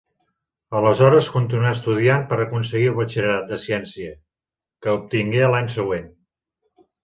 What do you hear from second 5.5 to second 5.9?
l'any